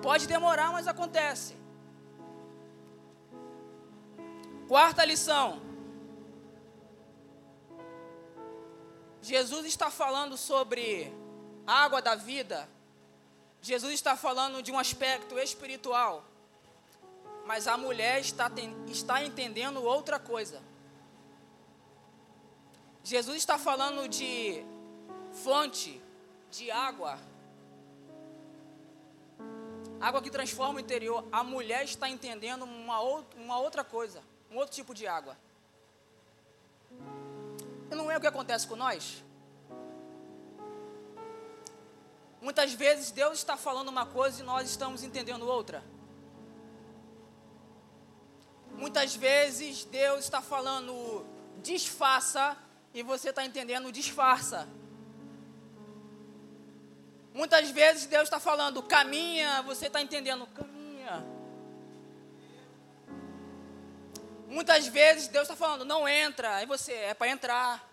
[0.00, 1.56] Pode demorar, mas acontece.
[4.68, 5.60] Quarta lição.
[9.20, 11.12] Jesus está falando sobre
[11.66, 12.68] água da vida.
[13.60, 16.24] Jesus está falando de um aspecto espiritual.
[17.46, 18.50] Mas a mulher está,
[18.88, 20.62] está entendendo outra coisa.
[23.04, 24.64] Jesus está falando de
[25.32, 26.00] fonte
[26.50, 27.18] de água.
[30.00, 31.24] Água que transforma o interior.
[31.32, 33.00] A mulher está entendendo uma,
[33.36, 35.36] uma outra coisa, um outro tipo de água.
[37.90, 39.22] E não é o que acontece com nós?
[42.42, 45.80] Muitas vezes Deus está falando uma coisa e nós estamos entendendo outra.
[48.72, 51.24] Muitas vezes Deus está falando
[51.62, 52.56] disfarça
[52.92, 54.68] e você está entendendo disfarça.
[57.32, 61.24] Muitas vezes Deus está falando caminha, você está entendendo caminha.
[64.48, 67.91] Muitas vezes Deus está falando, não entra, aí você é para entrar.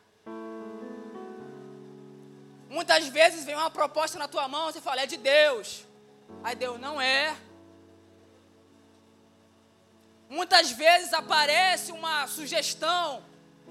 [2.69, 5.85] Muitas vezes vem uma proposta na tua mão, você fala, é de Deus.
[6.43, 7.35] Aí Deus não é.
[10.29, 13.23] Muitas vezes aparece uma sugestão,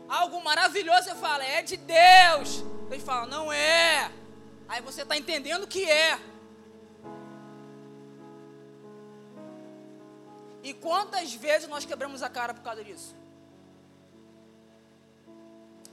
[0.08, 2.64] algo maravilhoso, você fala, é de Deus.
[2.90, 4.10] Deus fala, não é.
[4.68, 6.18] Aí você está entendendo que é.
[10.64, 13.14] E quantas vezes nós quebramos a cara por causa disso?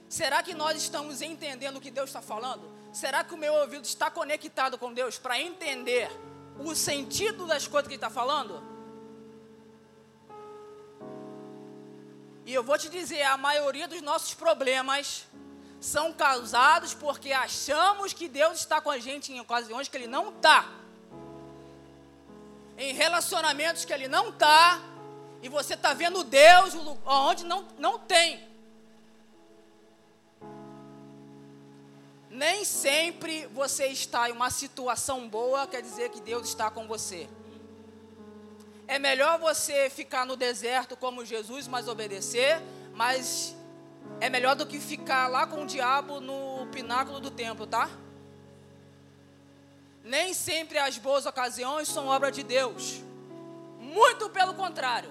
[0.09, 2.74] Será que nós estamos entendendo o que Deus está falando?
[3.01, 6.09] Será que o meu ouvido está conectado com Deus para entender
[6.57, 8.63] o sentido das coisas que Ele está falando?
[12.45, 15.25] E eu vou te dizer, a maioria dos nossos problemas
[15.79, 20.29] são causados porque achamos que Deus está com a gente em ocasiões que Ele não
[20.29, 20.57] está
[22.77, 24.81] em relacionamentos que ele não está,
[25.41, 26.73] e você está vendo Deus
[27.05, 28.54] onde não, não tem.
[32.35, 37.29] Nem sempre você está em uma situação boa, quer dizer que Deus está com você.
[38.85, 42.61] É melhor você ficar no deserto como Jesus, mas obedecer,
[42.93, 43.55] mas
[44.19, 47.89] é melhor do que ficar lá com o diabo no pináculo do templo, tá?
[50.03, 53.01] Nem sempre as boas ocasiões são obra de Deus.
[53.79, 55.09] Muito pelo contrário.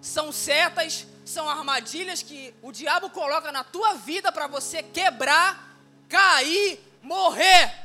[0.00, 5.76] São setas, são armadilhas que o diabo coloca na tua vida para você quebrar,
[6.08, 7.80] cair, morrer.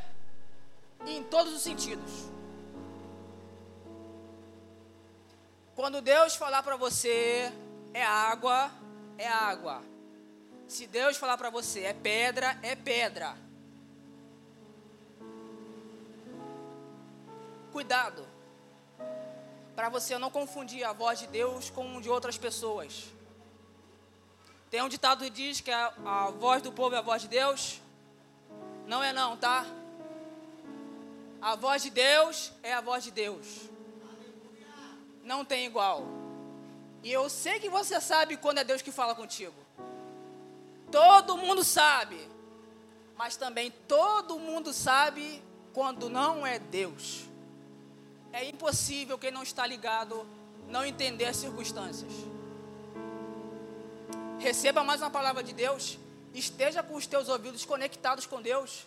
[1.05, 2.11] Em todos os sentidos.
[5.75, 7.51] Quando Deus falar para você
[7.93, 8.71] é água,
[9.17, 9.83] é água.
[10.67, 13.47] Se Deus falar para você é pedra, é pedra.
[17.77, 18.27] cuidado
[19.75, 23.05] para você não confundir a voz de Deus com de outras pessoas.
[24.69, 27.27] Tem um ditado que diz que a, a voz do povo é a voz de
[27.27, 27.81] Deus.
[28.85, 29.65] Não é não, tá?
[31.41, 33.45] A voz de Deus é a voz de Deus.
[35.23, 36.03] Não tem igual.
[37.03, 39.55] E eu sei que você sabe quando é Deus que fala contigo.
[40.91, 42.19] Todo mundo sabe.
[43.17, 47.23] Mas também todo mundo sabe quando não é Deus.
[48.33, 50.27] É impossível quem não está ligado
[50.67, 52.11] não entender as circunstâncias.
[54.39, 55.97] Receba mais uma palavra de Deus.
[56.33, 58.85] Esteja com os teus ouvidos conectados com Deus.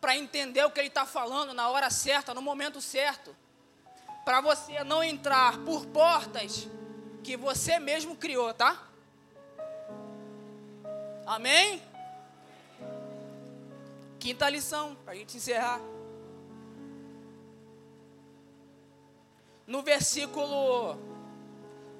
[0.00, 3.34] Para entender o que Ele está falando na hora certa, no momento certo.
[4.24, 6.68] Para você não entrar por portas
[7.24, 8.86] que você mesmo criou, tá?
[11.26, 11.82] Amém?
[14.18, 15.80] Quinta lição, para a gente encerrar.
[19.68, 20.96] no versículo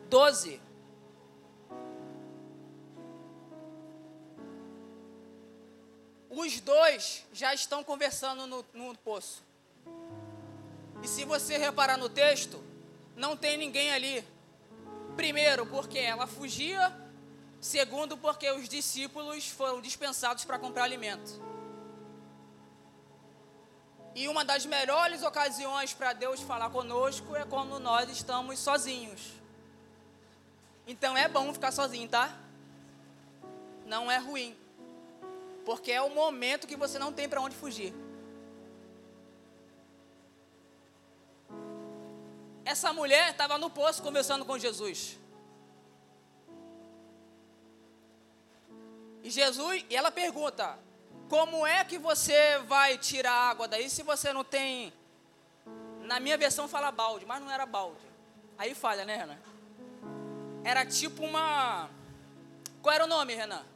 [0.08, 0.58] 12.
[6.30, 9.42] Os dois já estão conversando no, no poço.
[11.02, 12.62] E se você reparar no texto,
[13.16, 14.24] não tem ninguém ali.
[15.16, 16.94] Primeiro, porque ela fugia.
[17.60, 21.42] Segundo, porque os discípulos foram dispensados para comprar alimento.
[24.14, 29.20] E uma das melhores ocasiões para Deus falar conosco é quando nós estamos sozinhos.
[30.86, 32.36] Então é bom ficar sozinho, tá?
[33.86, 34.56] Não é ruim.
[35.68, 37.92] Porque é o momento que você não tem para onde fugir.
[42.64, 45.18] Essa mulher estava no poço conversando com Jesus.
[49.22, 50.78] E Jesus, e ela pergunta:
[51.28, 54.90] Como é que você vai tirar água daí se você não tem.
[56.00, 58.00] Na minha versão fala balde, mas não era balde.
[58.56, 59.38] Aí falha, né, Renan?
[60.64, 61.90] Era tipo uma.
[62.80, 63.66] Qual era o nome, Renan?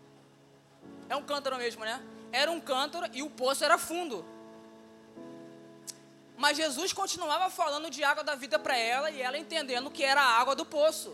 [1.13, 2.03] É um cântaro mesmo, né?
[2.41, 4.25] Era um cântaro e o poço era fundo.
[6.39, 10.23] Mas Jesus continuava falando de água da vida para ela e ela entendendo que era
[10.23, 11.11] a água do poço.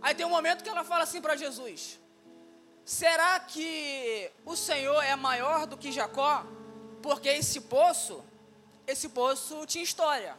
[0.00, 1.98] Aí tem um momento que ela fala assim para Jesus:
[2.84, 6.46] Será que o Senhor é maior do que Jacó?
[7.02, 8.24] Porque esse poço,
[8.86, 10.38] esse poço tinha história.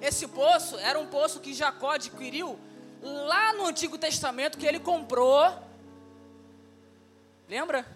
[0.00, 2.56] Esse poço era um poço que Jacó adquiriu
[3.02, 5.52] lá no Antigo Testamento que ele comprou.
[7.48, 7.86] Lembra?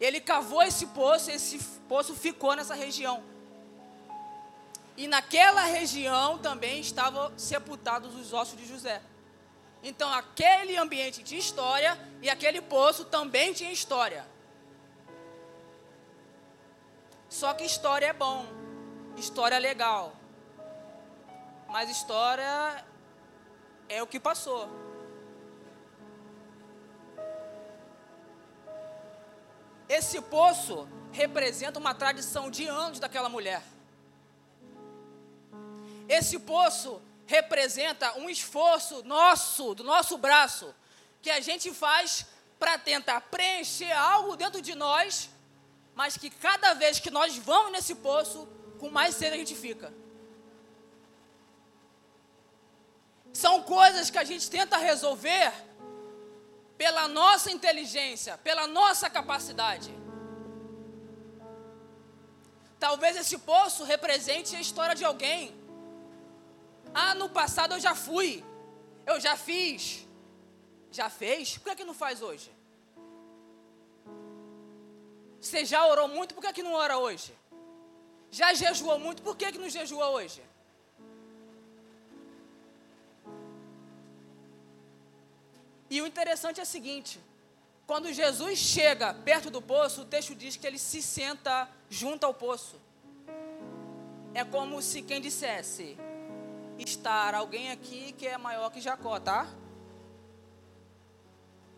[0.00, 3.22] Ele cavou esse poço, esse poço ficou nessa região.
[4.96, 9.00] E naquela região também estavam sepultados os ossos de José.
[9.82, 14.26] Então aquele ambiente tinha história e aquele poço também tinha história.
[17.28, 18.46] Só que história é bom,
[19.16, 20.12] história é legal.
[21.68, 22.84] Mas história
[23.88, 24.68] é o que passou.
[29.88, 33.62] Esse poço representa uma tradição de anos daquela mulher.
[36.08, 40.74] Esse poço representa um esforço nosso, do nosso braço,
[41.22, 42.26] que a gente faz
[42.58, 45.30] para tentar preencher algo dentro de nós,
[45.94, 49.92] mas que cada vez que nós vamos nesse poço, com mais sede a gente fica.
[53.42, 55.50] São coisas que a gente tenta resolver
[56.80, 59.90] pela nossa inteligência, pela nossa capacidade.
[62.84, 65.42] Talvez esse poço represente a história de alguém.
[67.02, 68.30] Ah, no passado eu já fui,
[69.06, 69.82] eu já fiz.
[70.90, 71.56] Já fez?
[71.58, 72.50] Por que, é que não faz hoje?
[75.40, 77.32] Você já orou muito, por que, é que não ora hoje?
[78.40, 80.42] Já jejuou muito, por que, é que não jejua hoje?
[85.90, 87.20] E o interessante é o seguinte:
[87.86, 92.34] quando Jesus chega perto do poço, o texto diz que ele se senta junto ao
[92.34, 92.76] poço.
[94.34, 95.96] É como se quem dissesse:
[96.78, 99.48] estar alguém aqui que é maior que Jacó, tá?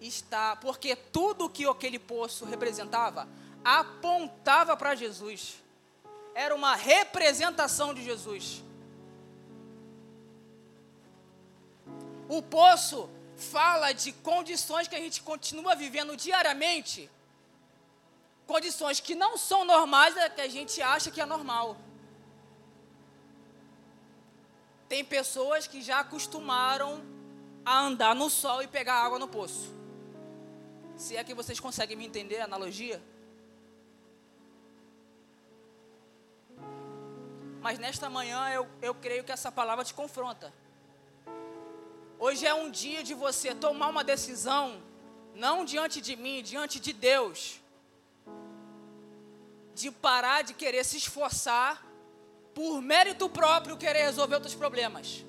[0.01, 3.29] Está, porque tudo que aquele poço representava
[3.65, 5.63] apontava para Jesus.
[6.35, 8.65] Era uma representação de Jesus.
[12.29, 17.11] O poço fala de condições que a gente continua vivendo diariamente,
[18.47, 21.77] condições que não são normais, é que a gente acha que é normal.
[24.89, 27.03] Tem pessoas que já acostumaram
[27.65, 29.73] a andar no sol e pegar água no poço.
[30.97, 33.01] Se é que vocês conseguem me entender a analogia?
[37.61, 40.53] Mas nesta manhã eu, eu creio que essa palavra te confronta.
[42.23, 44.83] Hoje é um dia de você tomar uma decisão,
[45.35, 47.59] não diante de mim, diante de Deus,
[49.75, 51.83] de parar de querer se esforçar
[52.55, 55.25] por mérito próprio querer resolver outros problemas.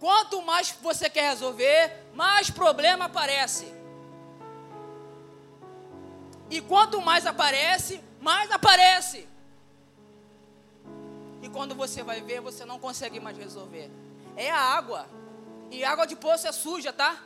[0.00, 3.72] Quanto mais você quer resolver, mais problema aparece.
[6.50, 9.28] E quanto mais aparece, mais aparece.
[11.40, 13.88] E quando você vai ver, você não consegue mais resolver
[14.38, 15.06] é a água.
[15.70, 17.20] E água de poço é suja, tá?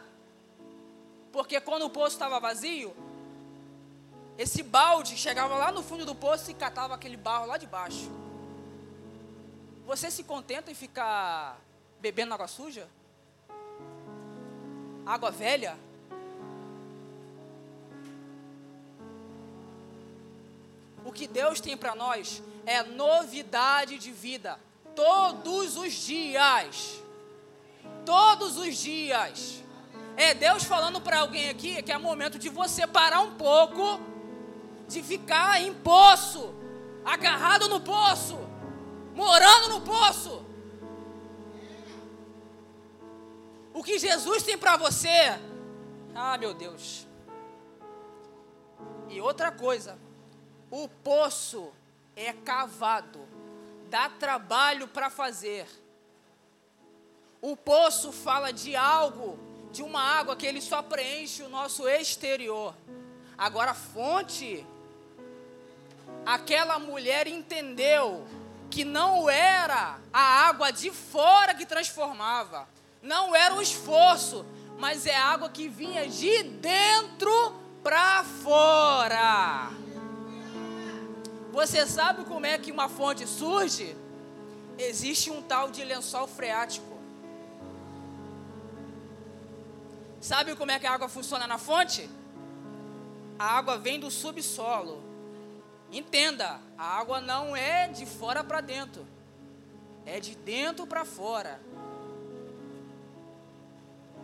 [1.31, 2.97] Porque quando o poço estava vazio,
[4.39, 8.11] esse balde chegava lá no fundo do poço e catava aquele barro lá de baixo.
[9.87, 11.61] Você se contenta em ficar
[12.01, 12.89] bebendo água suja?
[15.05, 15.77] Água velha?
[21.05, 24.59] O que Deus tem para nós é novidade de vida,
[24.95, 27.02] todos os dias
[28.05, 29.63] todos os dias.
[30.17, 34.01] É Deus falando para alguém aqui que é momento de você parar um pouco,
[34.87, 36.55] de ficar em poço,
[37.05, 38.39] agarrado no poço,
[39.15, 40.45] morando no poço.
[43.75, 45.39] O que Jesus tem para você,
[46.15, 47.07] ah meu Deus.
[49.09, 49.99] E outra coisa,
[50.71, 51.73] o poço
[52.15, 53.21] é cavado,
[53.89, 55.67] dá trabalho para fazer.
[57.43, 59.36] O poço fala de algo
[59.72, 62.72] de uma água que ele só preenche o nosso exterior.
[63.36, 64.64] Agora, a fonte,
[66.24, 68.24] aquela mulher entendeu
[68.70, 72.68] que não era a água de fora que transformava,
[73.03, 74.47] não era o esforço,
[74.78, 79.68] mas é água que vinha de dentro para fora.
[81.51, 83.97] Você sabe como é que uma fonte surge?
[84.78, 86.91] Existe um tal de lençol freático.
[90.23, 92.09] Sabe como é que a água funciona na fonte?
[93.37, 95.03] A água vem do subsolo.
[95.91, 99.05] Entenda, a água não é de fora para dentro,
[100.07, 101.61] é de dentro para fora.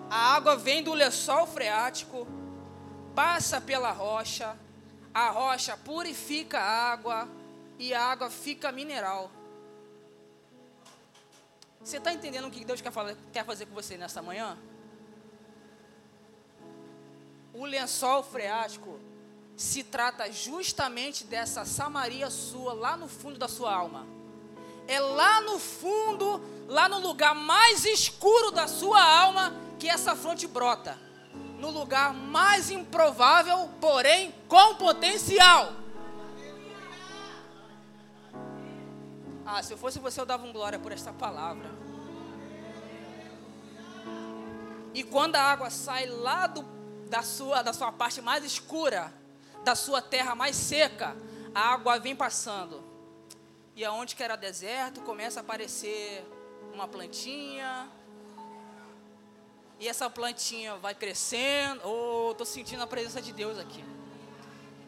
[0.08, 2.28] A água vem do lençol freático,
[3.12, 4.56] passa pela rocha,
[5.12, 7.28] a rocha purifica a água
[7.76, 9.32] e a água fica mineral.
[11.82, 14.56] Você está entendendo o que Deus quer, fazer com você nessa manhã?
[17.58, 19.00] O lençol freático
[19.56, 24.06] se trata justamente dessa Samaria sua, lá no fundo da sua alma.
[24.86, 30.46] É lá no fundo, lá no lugar mais escuro da sua alma, que essa fonte
[30.46, 30.96] brota.
[31.58, 35.72] No lugar mais improvável, porém com potencial.
[39.44, 41.68] Ah, se eu fosse você, eu dava um glória por esta palavra.
[44.94, 46.77] E quando a água sai lá do,
[47.08, 49.12] da, sua, da sua parte mais escura,
[49.64, 51.16] da sua terra mais seca,
[51.54, 52.82] a água vem passando.
[53.74, 56.26] E aonde que era deserto, começa a aparecer
[56.72, 57.88] uma plantinha.
[59.80, 61.80] E essa plantinha vai crescendo.
[61.84, 63.84] Oh, estou sentindo a presença de Deus aqui.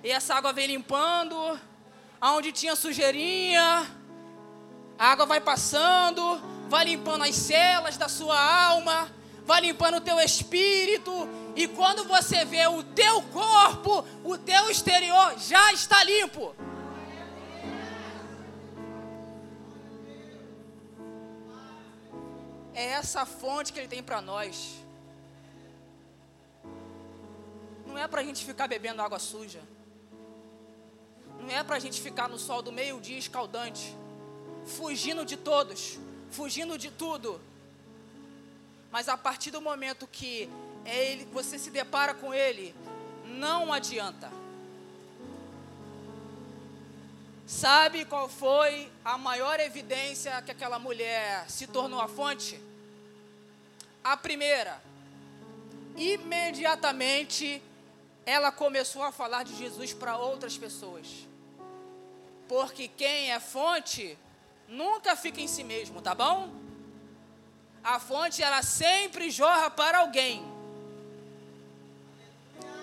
[0.03, 1.37] E essa água vem limpando.
[2.21, 3.89] Aonde tinha sujeirinha,
[4.99, 6.23] a água vai passando,
[6.69, 9.11] vai limpando as celas da sua alma,
[9.47, 11.11] vai limpando o teu espírito,
[11.57, 16.55] e quando você vê o teu corpo, o teu exterior já está limpo.
[22.73, 24.77] É essa fonte que ele tem para nós.
[27.87, 29.61] Não é para a gente ficar bebendo água suja.
[31.41, 33.97] Não é para a gente ficar no sol do meio-dia escaldante,
[34.65, 35.99] fugindo de todos,
[36.31, 37.41] fugindo de tudo.
[38.91, 40.49] Mas a partir do momento que
[40.85, 42.75] é ele, você se depara com ele,
[43.25, 44.31] não adianta.
[47.47, 52.61] Sabe qual foi a maior evidência que aquela mulher se tornou a fonte?
[54.05, 54.81] A primeira,
[55.97, 57.61] imediatamente
[58.25, 61.07] ela começou a falar de Jesus para outras pessoas.
[62.49, 64.17] Porque quem é fonte
[64.69, 66.53] nunca fica em si mesmo, tá bom?
[67.83, 70.60] A fonte ela sempre jorra para alguém.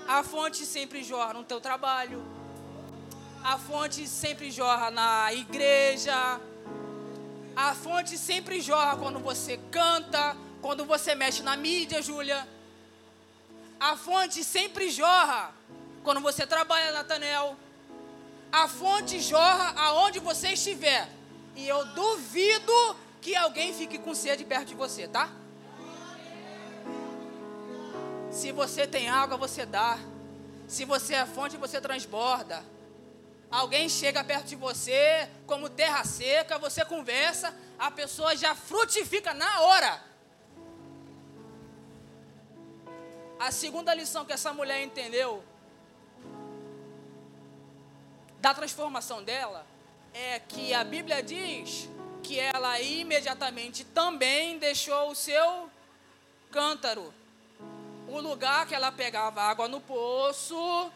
[0.07, 2.23] A fonte sempre jorra no teu trabalho.
[3.43, 6.39] A fonte sempre jorra na igreja.
[7.53, 12.47] A fonte sempre jorra quando você canta, quando você mexe na mídia, Júlia.
[13.77, 15.53] A fonte sempre jorra
[16.05, 17.57] quando você trabalha, Natanel.
[18.49, 21.09] A fonte jorra aonde você estiver.
[21.53, 25.29] E eu duvido que alguém fique com sede perto de você, tá?
[28.37, 29.97] Se você tem água, você dá.
[30.67, 32.63] Se você é fonte, você transborda.
[33.49, 39.61] Alguém chega perto de você, como terra seca, você conversa, a pessoa já frutifica na
[39.61, 40.03] hora.
[43.39, 45.43] A segunda lição que essa mulher entendeu
[48.39, 49.65] da transformação dela
[50.13, 51.89] é que a Bíblia diz
[52.21, 55.71] que ela imediatamente também deixou o seu
[56.51, 57.11] cântaro
[58.07, 60.91] o lugar que ela pegava água no poço,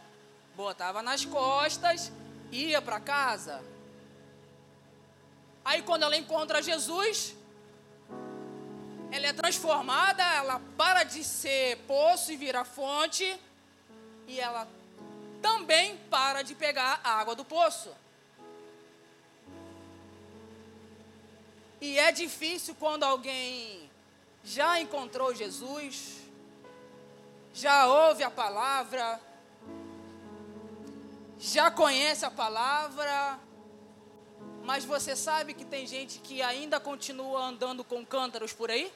[0.56, 2.12] botava nas costas,
[2.52, 3.64] ia para casa.
[5.64, 7.36] Aí quando ela encontra Jesus,
[9.12, 13.40] ela é transformada, ela para de ser poço e vira fonte,
[14.26, 14.68] e ela
[15.42, 17.94] também para de pegar a água do poço.
[21.82, 23.90] E é difícil quando alguém
[24.44, 26.21] já encontrou Jesus,
[27.54, 29.20] já ouve a palavra,
[31.38, 33.40] já conhece a palavra,
[34.64, 38.92] mas você sabe que tem gente que ainda continua andando com cântaros por aí?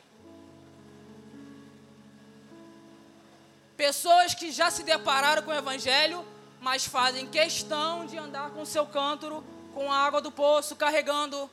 [3.76, 6.26] Pessoas que já se depararam com o Evangelho,
[6.62, 9.44] mas fazem questão de andar com seu cântaro,
[9.74, 11.50] com a água do poço, carregando.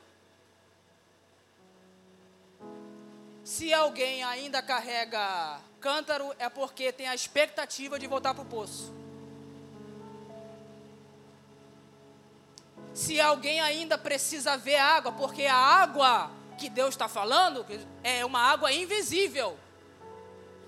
[3.43, 8.93] Se alguém ainda carrega cântaro, é porque tem a expectativa de voltar para o poço.
[12.93, 17.65] Se alguém ainda precisa ver água, porque a água que Deus está falando
[18.01, 19.59] é uma água invisível.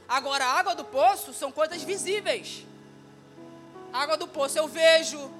[0.05, 2.65] Agora, a água do poço são coisas visíveis.
[3.93, 5.31] A água do poço eu vejo.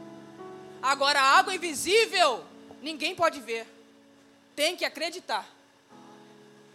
[0.81, 2.45] Agora, a água invisível,
[2.81, 3.67] ninguém pode ver.
[4.55, 5.45] Tem que acreditar.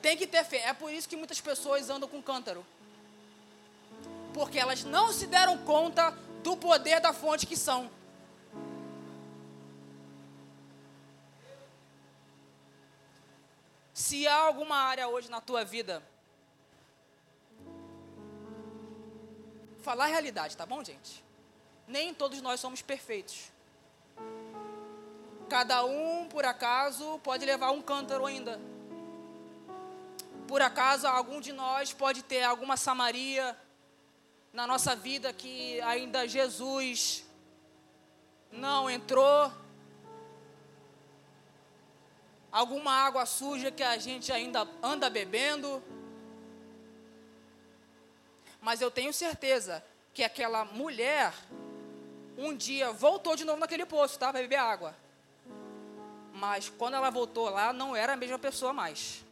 [0.03, 0.59] Tem que ter fé.
[0.67, 2.63] É por isso que muitas pessoas andam com cântaro.
[4.33, 6.11] Porque elas não se deram conta
[6.43, 7.91] do poder da fonte que são.
[13.93, 16.03] Se há alguma área hoje na tua vida,
[19.83, 21.23] falar a realidade, tá bom, gente?
[21.87, 23.51] Nem todos nós somos perfeitos.
[25.49, 28.61] Cada um, por acaso, pode levar um cântaro ainda.
[30.47, 33.57] Por acaso, algum de nós pode ter alguma Samaria
[34.53, 37.25] na nossa vida que ainda Jesus
[38.51, 39.53] não entrou
[42.51, 45.83] alguma água suja que a gente ainda anda bebendo.
[48.61, 51.33] Mas eu tenho certeza que aquela mulher
[52.37, 54.33] um dia voltou de novo naquele poço, tá?
[54.33, 54.97] Para beber água.
[56.33, 59.25] Mas quando ela voltou lá, não era a mesma pessoa mais.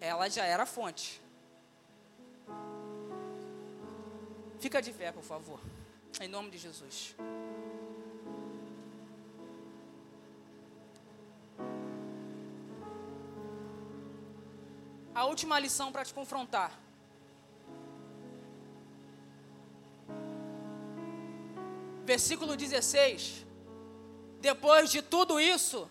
[0.00, 1.19] Ela já era fonte.
[4.60, 5.60] Fica de pé, por favor.
[6.20, 7.16] Em nome de Jesus.
[15.20, 16.70] a última lição para te confrontar.
[22.06, 23.44] Versículo 16.
[24.40, 25.90] Depois de tudo isso,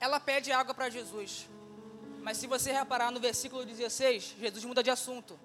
[0.00, 1.48] ela pede água para Jesus.
[2.22, 5.38] Mas se você reparar no versículo 16, Jesus muda de assunto.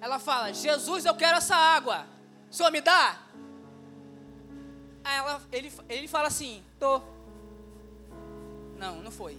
[0.00, 2.06] Ela fala: Jesus, eu quero essa água.
[2.50, 3.20] O senhor me dá?
[5.04, 7.02] Aí ela, ele, ele fala assim: tô.
[8.76, 9.38] Não, não foi.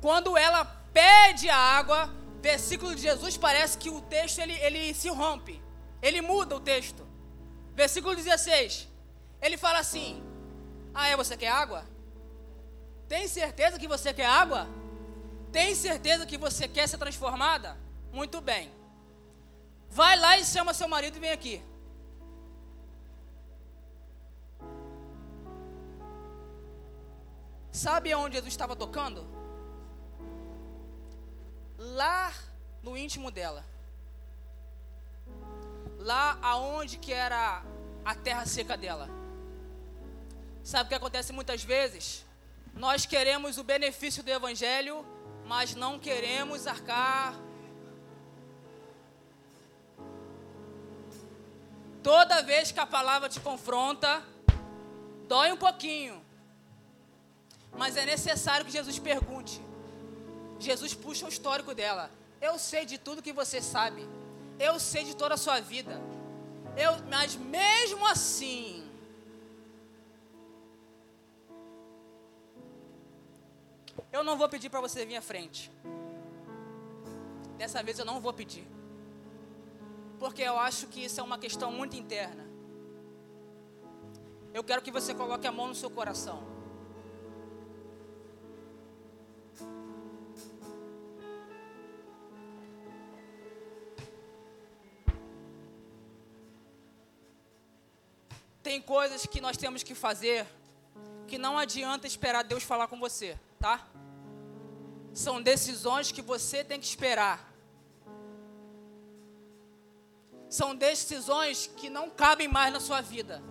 [0.00, 2.10] Quando ela pede a água,
[2.40, 5.60] versículo de Jesus, parece que o texto ele, ele se rompe.
[6.02, 7.06] Ele muda o texto.
[7.74, 8.88] Versículo 16.
[9.40, 10.22] Ele fala assim:
[10.94, 11.16] Ah, é?
[11.16, 11.84] Você quer água?
[13.10, 14.68] Tem certeza que você quer água?
[15.50, 17.76] Tem certeza que você quer ser transformada?
[18.12, 18.70] Muito bem.
[19.88, 21.60] Vai lá e chama seu marido e vem aqui.
[27.72, 29.26] Sabe aonde Jesus estava tocando?
[31.76, 32.32] Lá
[32.80, 33.64] no íntimo dela.
[35.98, 37.64] Lá aonde que era
[38.04, 39.08] a terra seca dela.
[40.62, 42.29] Sabe o que acontece muitas vezes?
[42.74, 45.04] Nós queremos o benefício do evangelho,
[45.44, 47.34] mas não queremos arcar
[52.02, 54.22] Toda vez que a palavra te confronta,
[55.28, 56.24] dói um pouquinho.
[57.72, 59.60] Mas é necessário que Jesus pergunte.
[60.58, 62.10] Jesus puxa o histórico dela.
[62.40, 64.08] Eu sei de tudo que você sabe.
[64.58, 66.00] Eu sei de toda a sua vida.
[66.76, 68.79] Eu, mas mesmo assim,
[74.12, 75.70] eu não vou pedir para você vir à frente.
[77.56, 78.66] Dessa vez eu não vou pedir.
[80.18, 82.48] Porque eu acho que isso é uma questão muito interna.
[84.52, 86.60] Eu quero que você coloque a mão no seu coração.
[98.70, 100.46] tem coisas que nós temos que fazer
[101.26, 103.84] que não adianta esperar Deus falar com você, tá?
[105.24, 107.38] São decisões que você tem que esperar.
[110.48, 113.42] São decisões que não cabem mais na sua vida.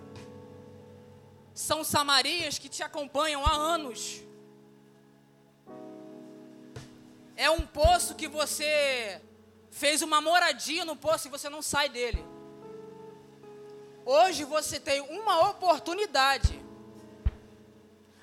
[1.54, 4.20] São samarias que te acompanham há anos.
[7.36, 9.22] É um poço que você
[9.70, 12.22] fez uma moradia no poço e você não sai dele.
[14.04, 16.60] Hoje você tem uma oportunidade.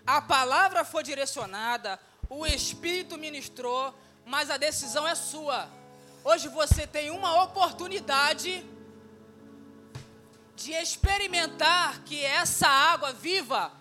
[0.06, 1.98] A palavra foi direcionada,
[2.30, 3.94] o Espírito ministrou,
[4.26, 5.70] mas a decisão é sua.
[6.24, 8.66] Hoje você tem uma oportunidade
[10.56, 13.72] de experimentar que essa água viva,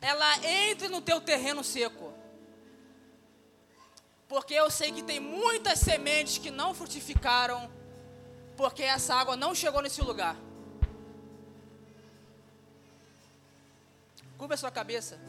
[0.00, 2.12] ela entre no teu terreno seco.
[4.26, 7.70] Porque eu sei que tem muitas sementes que não frutificaram,
[8.56, 10.36] porque essa água não chegou nesse lugar.
[14.38, 15.20] Curva a sua cabeça.